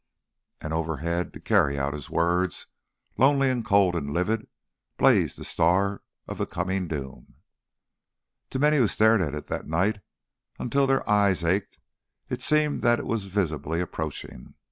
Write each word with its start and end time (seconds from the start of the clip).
And 0.61 0.73
overhead, 0.73 1.31
to 1.33 1.39
carry 1.39 1.77
out 1.77 1.93
his 1.93 2.09
words, 2.09 2.65
lonely 3.19 3.51
and 3.51 3.63
cold 3.63 3.95
and 3.95 4.11
livid, 4.11 4.47
blazed 4.97 5.37
the 5.37 5.45
star 5.45 6.01
of 6.27 6.39
the 6.39 6.47
coming 6.47 6.87
doom. 6.87 7.35
To 8.49 8.57
many 8.57 8.77
who 8.77 8.87
stared 8.87 9.21
at 9.21 9.35
it 9.35 9.45
that 9.49 9.67
night 9.67 10.01
until 10.57 10.87
their 10.87 11.07
eyes 11.07 11.43
ached, 11.43 11.77
it 12.29 12.41
seemed 12.41 12.81
that 12.81 12.97
it 12.97 13.05
was 13.05 13.25
visibly 13.25 13.79
approaching. 13.79 14.55